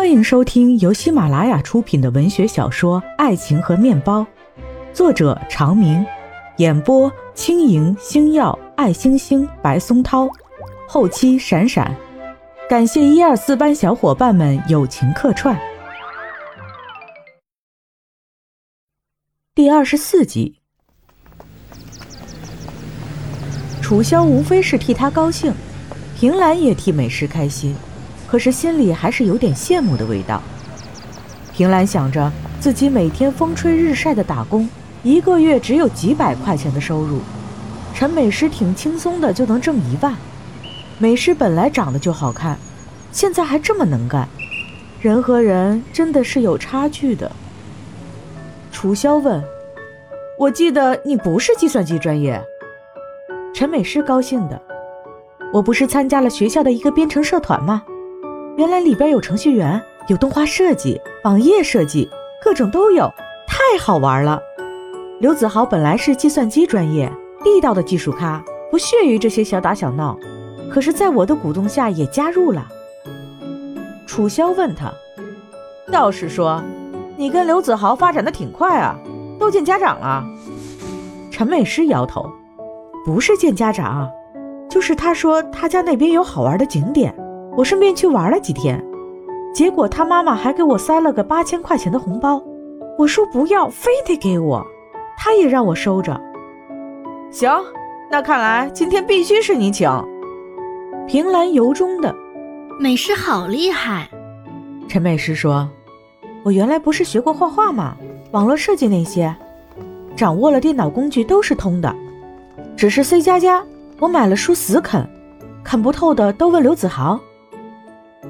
[0.00, 4.22] 欢迎收听由喜马拉雅出品的文学小说《爱情和面包》，
[4.94, 6.02] 作者长明，
[6.56, 10.26] 演播轻盈、星耀、爱星星、白松涛，
[10.88, 11.94] 后期闪闪，
[12.66, 15.54] 感谢一二四班小伙伴们友情客串。
[19.54, 20.56] 第二十四集，
[23.82, 25.52] 楚萧无非是替他高兴，
[26.18, 27.76] 平兰也替美诗开心。
[28.30, 30.40] 可是心里还是有点羡慕的味道。
[31.52, 34.68] 平兰想着自己每天风吹日晒的打工，
[35.02, 37.18] 一个月只有几百块钱的收入。
[37.92, 40.14] 陈美诗挺轻松的就能挣一万。
[40.98, 42.56] 美诗本来长得就好看，
[43.10, 44.28] 现在还这么能干。
[45.00, 47.30] 人和人真的是有差距的。
[48.70, 49.42] 楚萧问
[50.38, 52.40] ：“我记得你不是计算机专业？”
[53.52, 54.60] 陈美诗高兴的
[55.52, 57.82] ：“我不是参加了学校的一个编程社团吗？”
[58.60, 62.06] 原来里边有程序员，有动画设计、网页设计，
[62.44, 63.10] 各种都有，
[63.46, 64.38] 太好玩了。
[65.18, 67.10] 刘子豪本来是计算机专业，
[67.42, 70.14] 地道的技术咖，不屑于这些小打小闹，
[70.70, 72.68] 可是在我的鼓动下也加入了。
[74.06, 74.92] 楚萧问他，
[75.90, 76.62] 道士说
[77.16, 78.94] ：“你跟刘子豪发展的挺快啊，
[79.38, 80.22] 都见家长了。”
[81.32, 82.30] 陈美诗摇头，
[83.06, 84.10] 不是见家长，
[84.68, 87.14] 就是他说他家那边有好玩的景点。
[87.60, 88.82] 我顺便去玩了几天，
[89.52, 92.42] 结果他妈妈还给我塞了个八千块钱的红包，
[92.96, 94.66] 我说不要，非得给我，
[95.14, 96.18] 他也让我收着。
[97.30, 97.50] 行，
[98.10, 99.90] 那看来今天必须是你请。
[101.06, 102.16] 平兰由衷的，
[102.78, 104.08] 美诗好厉害。
[104.88, 105.68] 陈美诗说
[106.42, 107.94] ：“我原来不是学过画画吗？
[108.30, 109.36] 网络设计那些，
[110.16, 111.94] 掌握了电脑工具都是通的，
[112.74, 113.62] 只是 C 加加，
[113.98, 115.06] 我买了书死啃，
[115.62, 117.20] 啃不透的都问刘子豪。”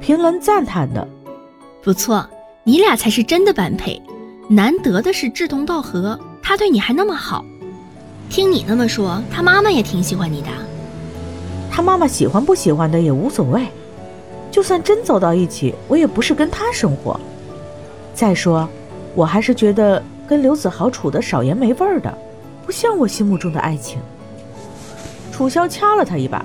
[0.00, 1.06] 平兰赞叹的
[1.82, 2.24] ：“不错，
[2.64, 4.00] 你俩才是真的般配，
[4.48, 6.18] 难得的是志同道合。
[6.42, 7.44] 他对你还那么好，
[8.28, 10.48] 听你那么说，他妈妈也挺喜欢你的。
[11.70, 13.66] 他妈妈喜欢不喜欢的也无所谓，
[14.50, 17.18] 就算真走到一起，我也不是跟他生活。
[18.14, 18.68] 再说，
[19.14, 22.16] 我还是觉得跟刘子豪处的少盐没味儿的，
[22.66, 23.98] 不像我心目中的爱情。”
[25.32, 26.44] 楚萧掐了他一把：“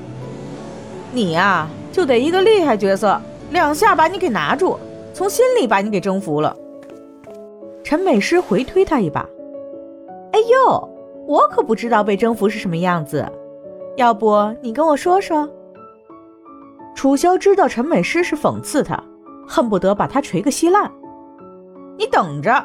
[1.11, 3.19] 你呀，就得一个厉害角色。”
[3.49, 4.77] 两下把你给拿住，
[5.13, 6.55] 从心里把你给征服了。
[7.83, 9.25] 陈美诗回推他一把
[10.31, 10.89] ：“哎呦，
[11.25, 13.25] 我可不知道被征服是什么样子，
[13.95, 15.49] 要不你跟我说说。”
[16.93, 19.01] 楚萧知道陈美诗是讽刺他，
[19.47, 20.91] 恨不得把他锤个稀烂。
[21.97, 22.63] 你等着，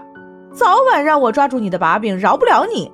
[0.52, 2.92] 早晚让我抓住你的把柄，饶不了你。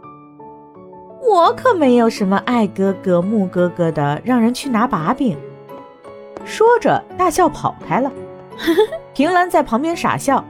[1.26, 5.38] 我可没有什么爱哥哥、木哥哥的，让人去拿把柄。
[6.44, 8.10] 说着，大笑跑开了。
[9.14, 10.44] 平兰在旁边傻笑。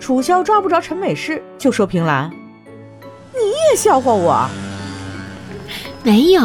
[0.00, 2.30] 楚萧抓不着陈美诗，就说：“平兰，
[3.32, 3.40] 你
[3.70, 4.46] 也笑话我？
[6.02, 6.42] 没有，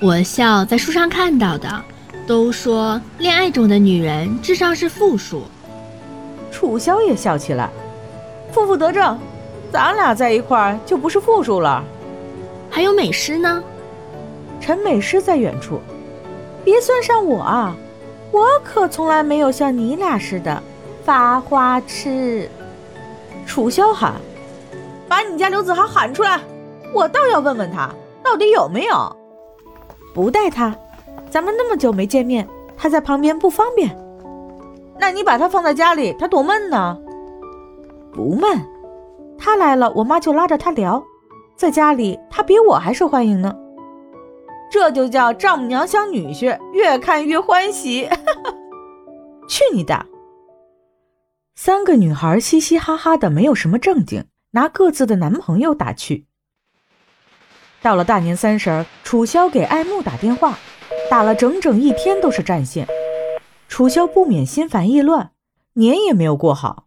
[0.00, 1.68] 我笑在书上看到的，
[2.26, 5.42] 都说恋爱中的女人智商是负数。”
[6.50, 7.68] 楚萧也笑起来，
[8.50, 9.18] 负负得正，
[9.70, 11.84] 咱俩在一块儿就不是负数了。
[12.70, 13.62] 还有美诗呢？
[14.58, 15.80] 陈美诗在远处，
[16.64, 17.76] 别算上我啊。
[18.30, 20.62] 我可从来没有像你俩似的
[21.04, 22.48] 发花痴。
[23.46, 24.14] 楚萧喊
[25.08, 26.40] ：“把你家刘子豪喊出来，
[26.94, 27.90] 我倒要问问他
[28.22, 29.16] 到底有没有。”
[30.14, 30.74] 不带他，
[31.30, 32.46] 咱们那么久没见面，
[32.76, 33.96] 他在旁边不方便。
[34.98, 36.96] 那你把他放在家里，他多闷呢。
[38.12, 38.60] 不闷，
[39.38, 41.02] 他来了，我妈就拉着他聊，
[41.56, 43.56] 在家里他比我还受欢迎呢。
[44.70, 48.08] 这就叫丈母娘相女婿，越看越欢喜。
[49.48, 50.06] 去你的！
[51.56, 56.26] 三个女孩嘻嘻哈哈的，没有什么正经，拿各自的男朋友打趣。
[57.82, 60.56] 到了大年三十儿，楚萧给爱慕打电话，
[61.10, 62.86] 打了整整一天都是占线。
[63.68, 65.32] 楚萧不免心烦意乱，
[65.72, 66.86] 年也没有过好。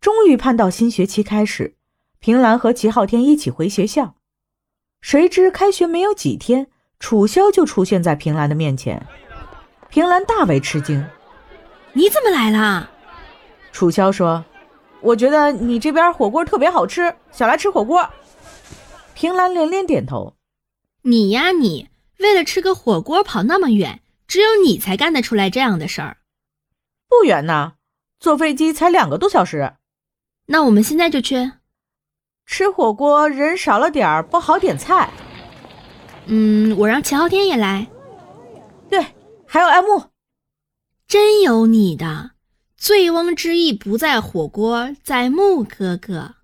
[0.00, 1.76] 终于盼到新学期开始，
[2.18, 4.16] 平兰和齐昊天一起回学校。
[5.00, 6.66] 谁知开学没有几天，
[6.98, 9.06] 楚萧就出现在平兰的面前。
[9.88, 11.06] 平兰大为吃惊
[11.94, 12.90] ：“你怎么来了？”
[13.72, 14.44] 楚萧说
[15.00, 18.08] ：“我觉得你这边火锅特别好吃，想来吃火锅。”
[19.14, 20.34] 平兰连连点头
[21.02, 26.18] ：“你呀，你为了吃个火锅跑那么远，只有你才干得出来这样的事儿。
[27.08, 27.74] 不远呐，
[28.20, 29.74] 坐飞机才两个多小时。
[30.46, 31.52] 那我们现在就去。”
[32.48, 35.10] 吃火锅人少了点儿，不好点菜。
[36.24, 37.86] 嗯，我让齐昊天也来。
[38.88, 39.04] 对，
[39.46, 40.04] 还有爱慕。
[41.06, 42.30] 真有你的，
[42.74, 46.36] 醉翁之意不在火锅，在木哥哥。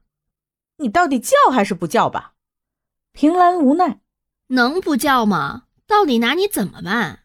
[0.77, 2.35] 你到底叫还是不叫吧？
[3.13, 4.01] 平兰无奈，
[4.49, 5.63] 能不叫吗？
[5.87, 7.21] 到底拿你怎么办？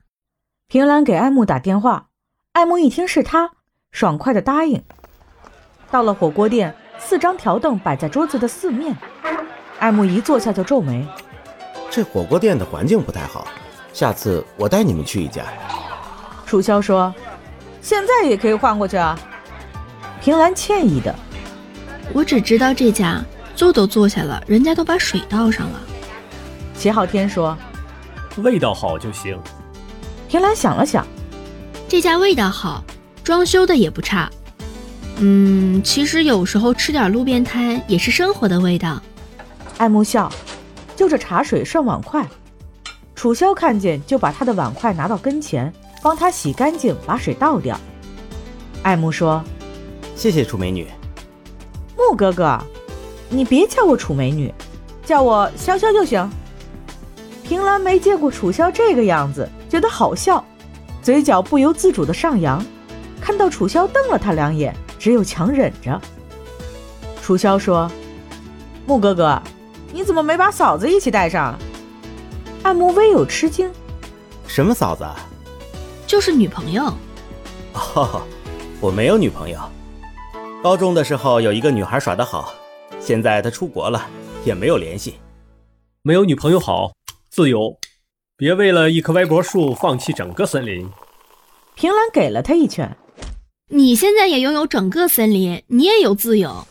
[0.68, 2.08] 平兰给爱慕打电话，
[2.54, 3.52] 爱慕一听是他，
[3.92, 4.82] 爽快的答应。
[5.92, 8.96] 到了火锅店，四张条凳摆在桌子的四面，
[9.80, 11.08] 艾慕一坐下就皱眉。
[11.90, 13.48] 这火锅店的环境不太好，
[13.94, 15.44] 下次我带你们去一家。
[16.46, 17.14] 楚萧说
[17.82, 19.18] ：“现在也可以换过去啊。”
[20.22, 21.16] 平兰歉意的
[22.14, 23.24] ：“我只知道这家，
[23.56, 25.80] 坐都坐下了，人家都把水倒上了。”
[26.78, 27.58] 齐昊天说
[28.38, 29.40] ：“味道好就行。”
[30.30, 31.06] 平兰想了想
[31.88, 32.84] ：“这家味道好，
[33.24, 34.30] 装修的也不差。
[35.20, 39.02] 嗯，其实有时候吃点路边摊也是生活的味道。”
[39.78, 40.32] 爱慕笑。
[40.96, 42.28] 就着茶水涮碗筷，
[43.16, 45.72] 楚萧看见就把他的碗筷拿到跟前，
[46.04, 47.80] 帮他洗干净，把水倒掉。
[48.84, 49.42] 爱慕说
[50.14, 50.86] ：“谢谢楚美女。”
[51.96, 52.60] 木哥哥，
[53.30, 54.54] 你别叫我楚美女，
[55.06, 56.30] 叫我潇潇就行。
[57.46, 60.44] 平兰没见过楚萧这个样子，觉得好笑，
[61.02, 62.62] 嘴角不由自主的上扬。
[63.22, 66.00] 看到楚萧瞪了他两眼，只有强忍着。
[67.22, 67.90] 楚萧说
[68.86, 69.42] ：“穆哥哥。”
[69.92, 71.58] 你怎么没把嫂子一起带上？
[72.62, 73.72] 暗木微有吃惊。
[74.46, 75.04] 什么嫂子？
[76.06, 76.94] 就是女朋友。
[77.74, 78.22] 哦，
[78.80, 79.60] 我没有女朋友。
[80.62, 82.54] 高中的时候有一个女孩耍得好，
[83.00, 84.06] 现在她出国了，
[84.46, 85.16] 也没有联系。
[86.04, 86.92] 没有女朋友好，
[87.32, 87.76] 自由。
[88.38, 90.88] 别为了一棵歪脖树放弃整个森林。
[91.74, 92.96] 平兰给了他一拳。
[93.72, 96.66] 你现在也拥有整个森林，你也有自由。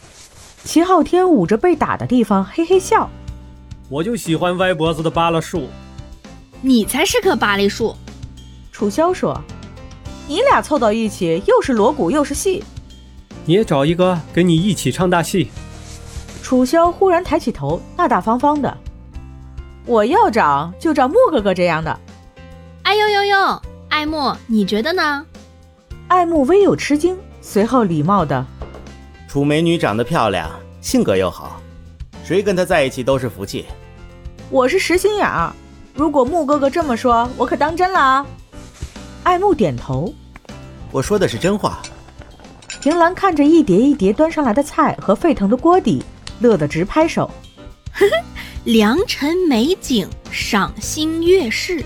[0.64, 3.08] 齐昊天捂着被打的地方，嘿嘿笑。
[3.88, 5.68] 我就喜欢歪脖子的芭乐树。
[6.60, 7.94] 你才是棵芭蕾树。
[8.72, 9.40] 楚萧说
[10.26, 12.64] ：“你俩凑到一起，又是锣鼓又是戏。
[13.44, 15.50] 你也找一个跟你一起唱大戏。”
[16.42, 18.76] 楚萧忽然抬起头，大大方方的
[19.86, 21.96] ：“我要找就找木哥哥这样的。”
[22.82, 25.24] 哎呦呦呦，爱慕，你觉得呢？
[26.08, 28.44] 爱慕微有吃惊，随后礼貌的。
[29.28, 30.50] 楚美女长得漂亮，
[30.80, 31.60] 性格又好，
[32.24, 33.66] 谁跟她在一起都是福气。
[34.48, 35.52] 我是实心眼儿，
[35.92, 38.26] 如果穆哥哥这么说，我可当真了啊。
[39.22, 40.12] 爱慕点头，
[40.90, 41.78] 我说的是真话。
[42.80, 46.02] 平兰看着一碟一碟端上来的菜和沸腾的锅底，
[46.40, 47.30] 乐得直拍手。
[47.92, 48.24] 呵呵，
[48.64, 51.84] 良辰美景，赏心悦事。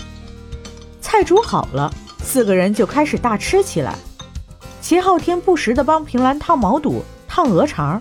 [1.01, 1.93] 菜煮好了，
[2.23, 3.97] 四个人就开始大吃起来。
[4.83, 7.03] 齐昊天不时地帮平兰烫毛肚。
[7.29, 7.99] 烫鹅肠，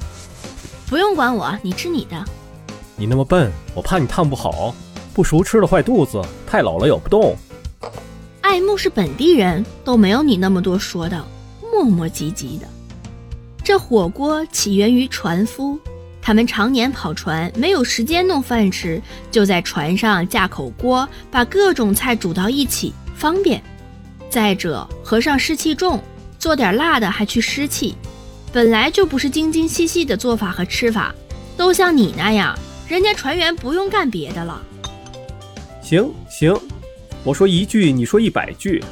[0.90, 2.26] 不用管我，你吃你的。
[2.98, 4.76] 你那么笨，我怕你烫不好，
[5.14, 7.34] 不熟吃了坏肚子，太老了咬不动。
[8.42, 11.24] 爱慕是本地人，都没有你那么多说的，
[11.72, 12.68] 磨磨唧唧的。
[13.64, 15.80] 这火锅起源于船夫，
[16.22, 19.02] 他们常年跑船，没有时间弄饭吃，
[19.32, 23.64] 就在船上架口锅，把各种菜煮到一起，方便。
[24.30, 26.04] 再者，和尚湿气重，
[26.42, 27.96] 做点辣的还去湿气。
[28.52, 31.14] 本来就不是精精细细的做法和吃法，
[31.56, 32.58] 都像你那样，
[32.88, 34.60] 人家船员不用干别的了。
[35.84, 36.60] 行行，
[37.24, 38.84] 我说一句，你说一百句，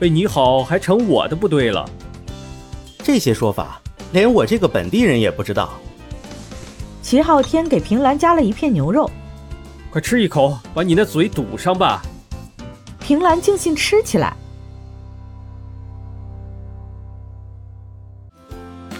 [0.00, 1.88] 为你好还成我的不对了。
[3.04, 3.80] 这些说法，
[4.10, 5.74] 连我这个本地人也不知道。
[7.02, 9.08] 齐昊天给平兰夹了一片牛肉，
[9.90, 12.02] 快吃一口，把你那嘴堵上吧。
[12.98, 14.36] 平兰尽兴吃起来。